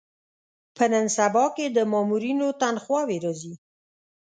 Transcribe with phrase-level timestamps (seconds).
[0.75, 3.53] په نن سبا کې د مامورینو تنخوا وې راځي.